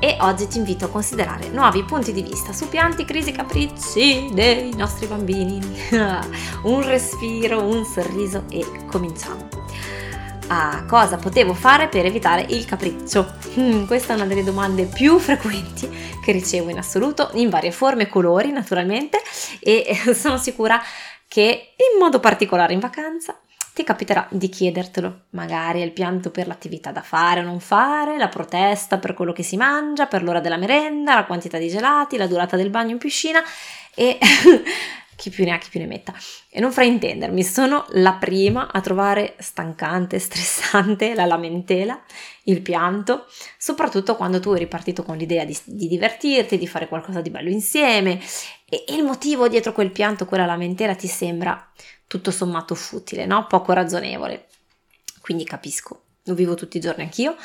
[0.00, 4.74] e oggi ti invito a considerare nuovi punti di vista su pianti, crisi, capricci dei
[4.74, 5.60] nostri bambini.
[6.64, 9.48] un respiro, un sorriso e cominciamo.
[10.48, 13.34] Ah, cosa potevo fare per evitare il capriccio?
[13.54, 15.88] Hmm, questa è una delle domande più frequenti
[16.24, 19.20] che ricevo in assoluto, in varie forme e colori naturalmente,
[19.60, 20.82] e sono sicura
[21.28, 23.38] che in modo particolare in vacanza
[23.72, 25.20] ti capiterà di chiedertelo.
[25.30, 29.42] Magari il pianto per l'attività da fare o non fare, la protesta per quello che
[29.42, 32.98] si mangia, per l'ora della merenda, la quantità di gelati, la durata del bagno in
[32.98, 33.40] piscina
[33.94, 34.18] e
[35.20, 36.14] chi più ne ha chi più ne metta.
[36.48, 42.02] E non fraintendermi, sono la prima a trovare stancante, stressante la lamentela,
[42.44, 43.26] il pianto,
[43.58, 47.50] soprattutto quando tu eri partito con l'idea di, di divertirti, di fare qualcosa di bello
[47.50, 48.18] insieme
[48.64, 51.70] e, e il motivo dietro quel pianto, quella lamentela ti sembra
[52.06, 53.46] tutto sommato futile, no?
[53.46, 54.46] Poco ragionevole.
[55.20, 57.36] Quindi capisco, lo vivo tutti i giorni anch'io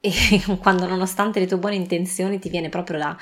[0.00, 0.12] e
[0.62, 3.16] quando nonostante le tue buone intenzioni ti viene proprio da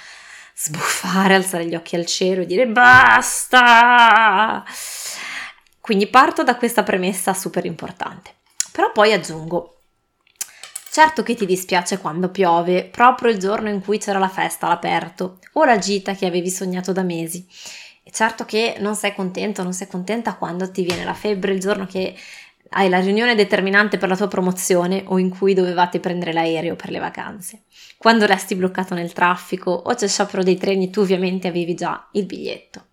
[0.55, 4.65] sbuffare, alzare gli occhi al cielo e dire basta.
[5.81, 8.33] Quindi parto da questa premessa super importante.
[8.73, 9.75] Però poi aggiungo
[10.95, 15.41] Certo che ti dispiace quando piove, proprio il giorno in cui c'era la festa all'aperto,
[15.55, 17.45] o la gita che avevi sognato da mesi.
[18.05, 21.59] E certo che non sei contento, non sei contenta quando ti viene la febbre il
[21.59, 22.15] giorno che
[22.71, 26.91] hai la riunione determinante per la tua promozione o in cui dovevate prendere l'aereo per
[26.91, 27.63] le vacanze.
[27.97, 32.27] Quando resti bloccato nel traffico o c'è sciopero dei treni, tu ovviamente avevi già il
[32.27, 32.87] biglietto.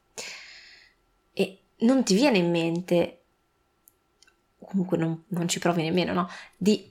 [1.34, 3.22] E non ti viene in mente,
[4.60, 6.30] comunque non, non ci provi nemmeno, no?
[6.56, 6.90] Di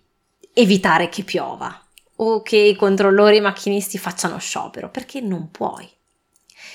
[0.53, 5.89] evitare che piova o che i controllori e i macchinisti facciano sciopero, perché non puoi.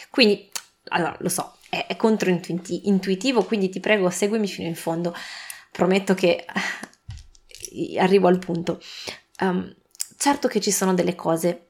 [0.10, 0.50] Quindi
[0.90, 5.16] allora lo so, è, è controintuitivo, quindi ti prego seguimi fino in fondo,
[5.76, 6.46] prometto che
[8.00, 8.82] arrivo al punto.
[9.42, 9.76] Um,
[10.18, 11.68] certo che ci sono delle cose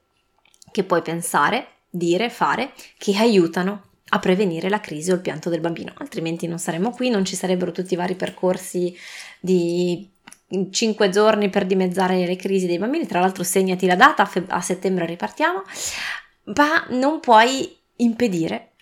[0.72, 5.62] che puoi pensare, dire, fare, che aiutano a prevenire la crisi o il pianto del
[5.62, 8.96] bambino, altrimenti non saremmo qui, non ci sarebbero tutti i vari percorsi
[9.40, 10.08] di
[10.70, 14.46] 5 giorni per dimezzare le crisi dei bambini, tra l'altro segnati la data, a, fe-
[14.48, 15.64] a settembre ripartiamo,
[16.56, 18.74] ma non puoi impedire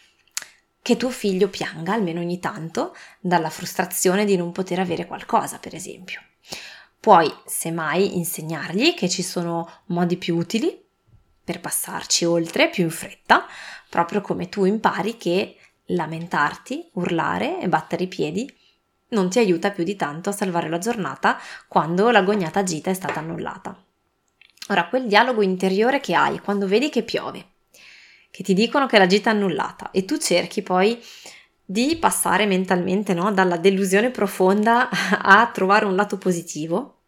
[0.83, 5.73] che tuo figlio pianga almeno ogni tanto dalla frustrazione di non poter avere qualcosa, per
[5.73, 6.21] esempio.
[6.99, 10.79] Puoi, semmai, insegnargli che ci sono modi più utili
[11.44, 13.45] per passarci oltre più in fretta,
[13.89, 15.57] proprio come tu impari che
[15.88, 18.53] lamentarti, urlare e battere i piedi
[19.09, 23.19] non ti aiuta più di tanto a salvare la giornata quando l'agognata gita è stata
[23.19, 23.81] annullata.
[24.69, 27.52] Ora, quel dialogo interiore che hai quando vedi che piove,
[28.33, 30.99] che ti dicono che la gita è annullata e tu cerchi poi
[31.63, 33.31] di passare mentalmente no?
[33.31, 34.89] dalla delusione profonda
[35.21, 37.01] a trovare un lato positivo,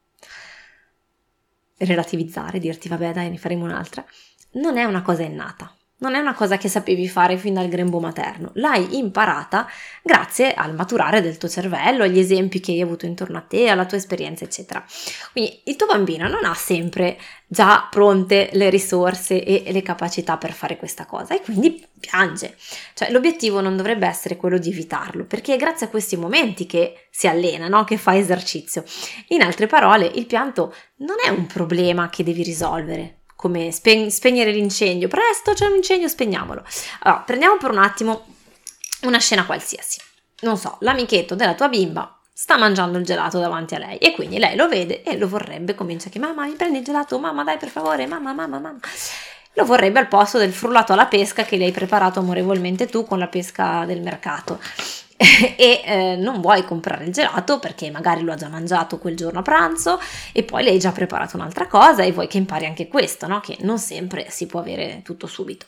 [1.78, 4.06] relativizzare, dirti vabbè dai ne faremo un'altra,
[4.52, 8.00] non è una cosa innata non è una cosa che sapevi fare fin dal grembo
[8.00, 9.68] materno, l'hai imparata
[10.04, 13.86] grazie al maturare del tuo cervello, agli esempi che hai avuto intorno a te, alla
[13.86, 14.84] tua esperienza, eccetera.
[15.32, 17.18] Quindi il tuo bambino non ha sempre
[17.48, 22.58] già pronte le risorse e le capacità per fare questa cosa e quindi piange.
[22.94, 27.08] Cioè l'obiettivo non dovrebbe essere quello di evitarlo, perché è grazie a questi momenti che
[27.10, 27.86] si allena, no?
[27.86, 28.84] che fa esercizio.
[29.30, 34.52] In altre parole, il pianto non è un problema che devi risolvere, come spe- spegnere
[34.52, 35.08] l'incendio.
[35.08, 36.64] Presto, c'è un incendio, spegniamolo.
[37.02, 38.26] Allora, prendiamo per un attimo
[39.02, 40.00] una scena qualsiasi.
[40.42, 44.38] Non so, l'amichetto della tua bimba sta mangiando il gelato davanti a lei e quindi
[44.38, 47.58] lei lo vede e lo vorrebbe, comincia che mamma mi prendi il gelato, mamma dai
[47.58, 48.80] per favore, mamma, mamma, mamma.
[49.54, 53.20] Lo vorrebbe al posto del frullato alla pesca che le hai preparato amorevolmente tu con
[53.20, 54.60] la pesca del mercato.
[55.58, 59.40] e eh, non vuoi comprare il gelato perché magari lo ha già mangiato quel giorno
[59.40, 60.00] a pranzo
[60.34, 63.40] e poi le hai già preparato un'altra cosa e vuoi che impari anche questo, no?
[63.40, 65.68] Che non sempre si può avere tutto subito.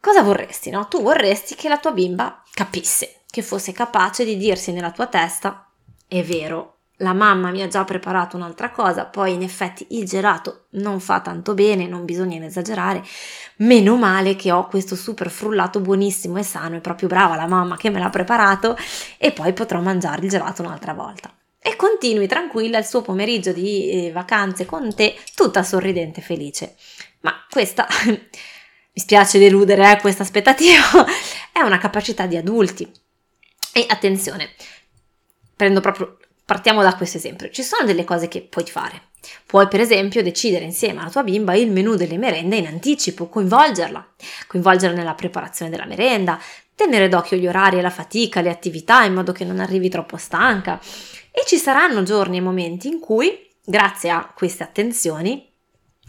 [0.00, 0.88] Cosa vorresti, no?
[0.88, 5.68] Tu vorresti che la tua bimba capisse, che fosse capace di dirsi nella tua testa
[6.06, 10.66] è vero, la mamma mi ha già preparato un'altra cosa, poi in effetti il gelato
[10.70, 13.02] non fa tanto bene, non bisogna esagerare,
[13.56, 17.76] meno male che ho questo super frullato buonissimo e sano, è proprio brava la mamma
[17.76, 18.76] che me l'ha preparato
[19.18, 21.34] e poi potrò mangiare il gelato un'altra volta.
[21.58, 26.76] E continui tranquilla il suo pomeriggio di eh, vacanze con te, tutta sorridente e felice.
[27.20, 28.20] Ma questa, mi
[28.92, 31.04] spiace deludere eh, questa aspettativa,
[31.50, 32.88] è una capacità di adulti
[33.72, 34.50] E attenzione,
[35.56, 37.50] prendo proprio, partiamo da questo esempio.
[37.50, 39.10] Ci sono delle cose che puoi fare.
[39.46, 44.14] Puoi per esempio decidere insieme alla tua bimba il menù delle merende in anticipo, coinvolgerla,
[44.46, 46.38] coinvolgerla nella preparazione della merenda,
[46.74, 50.16] tenere d'occhio gli orari e la fatica, le attività in modo che non arrivi troppo
[50.16, 50.78] stanca.
[51.30, 55.50] E ci saranno giorni e momenti in cui, grazie a queste attenzioni,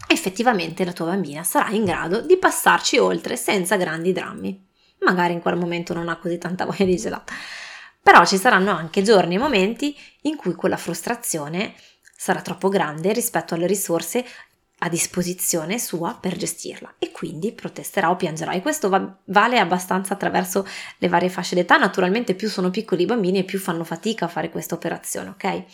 [0.08, 4.64] effettivamente la tua bambina sarà in grado di passarci oltre senza grandi drammi
[5.06, 7.32] magari in quel momento non ha così tanta voglia di gelato.
[8.06, 11.74] Però ci saranno anche giorni e momenti in cui quella frustrazione
[12.16, 14.24] sarà troppo grande rispetto alle risorse
[14.78, 16.94] a disposizione sua per gestirla.
[17.00, 18.52] E quindi protesterà o piangerà.
[18.52, 20.64] E questo va- vale abbastanza attraverso
[20.98, 21.78] le varie fasce d'età.
[21.78, 25.64] Naturalmente più sono piccoli i bambini e più fanno fatica a fare questa operazione ok?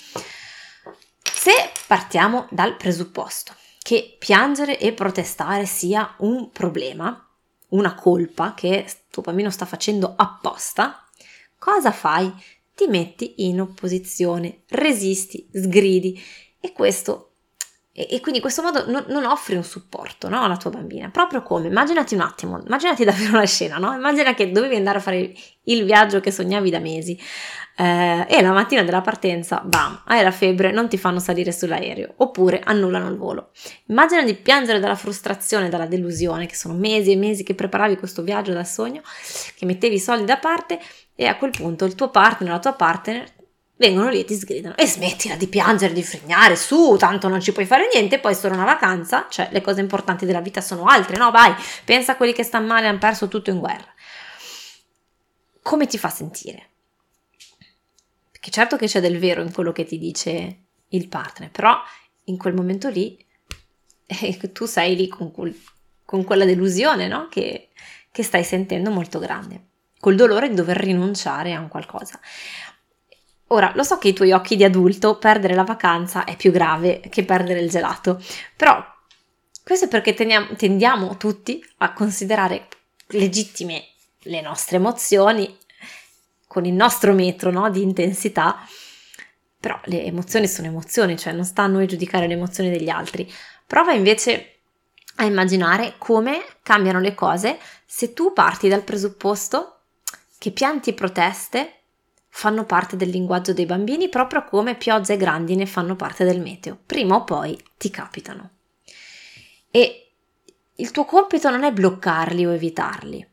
[1.23, 1.52] Se
[1.87, 7.28] partiamo dal presupposto che piangere e protestare sia un problema
[7.69, 11.01] una colpa che tuo bambino sta facendo apposta,
[11.62, 12.32] cosa fai?
[12.75, 16.20] Ti metti in opposizione, resisti, sgridi
[16.59, 17.31] e questo
[17.94, 21.11] e, e quindi in questo modo non, non offri un supporto no, alla tua bambina.
[21.11, 23.93] Proprio come, immaginati un attimo, immaginati davvero una scena, no?
[23.93, 25.33] Immagina che dovevi andare a fare
[25.65, 27.19] il viaggio che sognavi da mesi
[27.77, 32.15] eh, e la mattina della partenza, bam, hai la febbre, non ti fanno salire sull'aereo
[32.17, 33.50] oppure annullano il volo.
[33.87, 38.23] Immagina di piangere dalla frustrazione, dalla delusione, che sono mesi e mesi che preparavi questo
[38.23, 39.03] viaggio dal sogno,
[39.55, 40.81] che mettevi i soldi da parte
[41.15, 43.41] e a quel punto il tuo partner, la tua partner
[43.77, 47.53] vengono lì e ti sgridano e smettila di piangere, di frignare, su, tanto non ci
[47.53, 51.17] puoi fare niente, poi solo una vacanza, cioè le cose importanti della vita sono altre,
[51.17, 51.31] no?
[51.31, 51.55] Vai,
[51.85, 53.93] pensa a quelli che stanno male, hanno perso tutto in guerra.
[55.63, 56.69] Come ti fa sentire?
[58.31, 60.59] Perché certo che c'è del vero in quello che ti dice
[60.89, 61.81] il partner, però
[62.25, 63.17] in quel momento lì
[64.07, 65.33] eh, tu sei lì con,
[66.05, 67.29] con quella delusione, no?
[67.29, 67.71] Che,
[68.11, 72.21] che stai sentendo molto grande, col dolore di dover rinunciare a un qualcosa.
[73.52, 77.00] Ora, lo so che ai tuoi occhi di adulto perdere la vacanza è più grave
[77.00, 78.19] che perdere il gelato,
[78.56, 78.82] però
[79.62, 82.69] questo è perché teniamo, tendiamo tutti a considerare
[83.08, 83.88] legittime
[84.22, 85.54] le nostre emozioni
[86.46, 88.66] con il nostro metro no, di intensità,
[89.60, 93.31] però le emozioni sono emozioni, cioè non sta a noi giudicare le emozioni degli altri.
[93.66, 94.60] Prova invece
[95.16, 99.81] a immaginare come cambiano le cose se tu parti dal presupposto
[100.38, 101.81] che pianti proteste
[102.34, 106.79] fanno parte del linguaggio dei bambini proprio come piogge e grandine fanno parte del meteo.
[106.87, 108.50] Prima o poi ti capitano.
[109.70, 110.12] E
[110.76, 113.25] il tuo compito non è bloccarli o evitarli,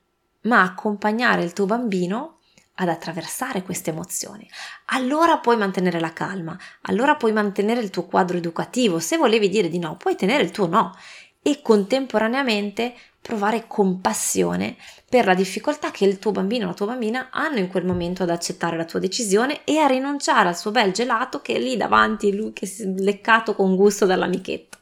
[0.41, 2.39] ma accompagnare il tuo bambino
[2.75, 4.47] ad attraversare queste emozioni.
[4.87, 8.99] Allora puoi mantenere la calma, allora puoi mantenere il tuo quadro educativo.
[8.99, 10.93] Se volevi dire di no, puoi tenere il tuo no
[11.41, 14.75] e contemporaneamente provare compassione
[15.07, 18.23] per la difficoltà che il tuo bambino o la tua bambina hanno in quel momento
[18.23, 21.77] ad accettare la tua decisione e a rinunciare al suo bel gelato che è lì
[21.77, 24.77] davanti, lui che si è leccato con gusto dall'amichetto.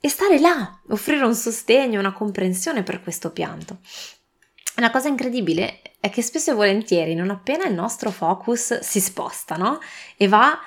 [0.00, 3.78] E stare là, offrire un sostegno, una comprensione per questo pianto.
[4.76, 9.56] La cosa incredibile è che spesso e volentieri, non appena il nostro focus si sposta,
[9.56, 9.78] no?
[10.16, 10.58] E va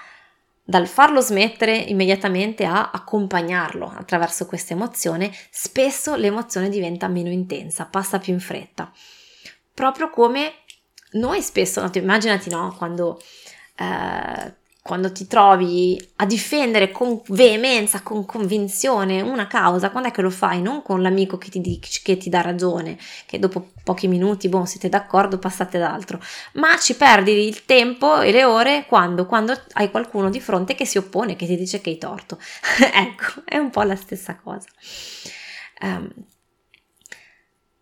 [0.69, 8.19] dal farlo smettere immediatamente a accompagnarlo attraverso questa emozione, spesso l'emozione diventa meno intensa, passa
[8.19, 8.92] più in fretta.
[9.74, 10.56] Proprio come
[11.12, 13.18] noi spesso, immaginati no, quando
[13.78, 14.56] eh,
[14.88, 20.30] quando ti trovi a difendere con veemenza, con convinzione una causa, quando è che lo
[20.30, 20.62] fai?
[20.62, 24.88] Non con l'amico che ti, che ti dà ragione, che dopo pochi minuti, boh, siete
[24.88, 26.22] d'accordo, passate ad altro,
[26.54, 29.26] ma ci perdi il tempo e le ore quando?
[29.26, 32.40] Quando hai qualcuno di fronte che si oppone, che ti dice che hai torto.
[32.80, 34.70] ecco, è un po' la stessa cosa.
[35.82, 36.10] Um,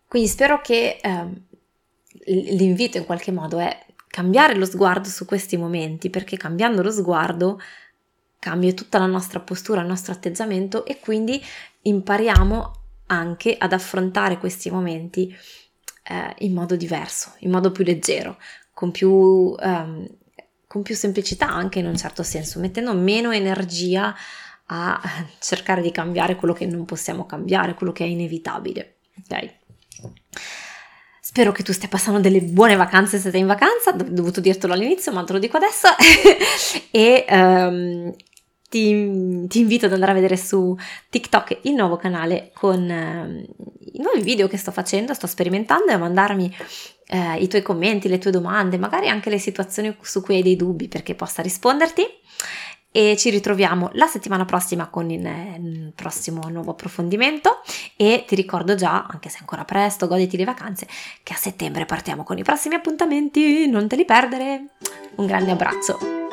[0.08, 1.40] quindi spero che um,
[2.24, 3.85] l'invito in qualche modo è
[4.16, 7.60] cambiare lo sguardo su questi momenti, perché cambiando lo sguardo
[8.38, 11.38] cambia tutta la nostra postura, il nostro atteggiamento e quindi
[11.82, 12.72] impariamo
[13.08, 15.36] anche ad affrontare questi momenti
[16.04, 18.38] eh, in modo diverso, in modo più leggero,
[18.72, 20.08] con più, um,
[20.66, 24.14] con più semplicità anche in un certo senso, mettendo meno energia
[24.68, 24.98] a
[25.40, 28.94] cercare di cambiare quello che non possiamo cambiare, quello che è inevitabile.
[29.18, 29.54] Ok?
[31.28, 34.72] Spero che tu stia passando delle buone vacanze se sei in vacanza, ho dovuto dirtelo
[34.72, 35.88] all'inizio, ma te lo dico adesso.
[36.92, 38.14] e um,
[38.68, 40.78] ti, ti, invito ad andare a vedere su
[41.10, 45.94] TikTok il nuovo canale con uh, i nuovi video che sto facendo, sto sperimentando e
[45.94, 46.56] a mandarmi
[47.08, 50.54] uh, i tuoi commenti, le tue domande, magari anche le situazioni su cui hai dei
[50.54, 52.06] dubbi perché possa risponderti.
[52.96, 57.60] E ci ritroviamo la settimana prossima con il, il prossimo nuovo approfondimento
[57.94, 60.88] e ti ricordo già, anche se ancora presto, goditi le vacanze,
[61.22, 64.68] che a settembre partiamo con i prossimi appuntamenti, non te li perdere.
[65.16, 66.25] Un grande abbraccio.